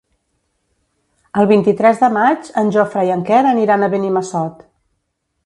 El 1.41 1.49
vint-i-tres 1.51 2.01
de 2.05 2.09
maig 2.15 2.49
en 2.63 2.73
Jofre 2.77 3.05
i 3.11 3.13
en 3.19 3.23
Quer 3.29 3.43
aniran 3.53 3.83
a 3.83 3.93
Benimassot. 3.97 4.67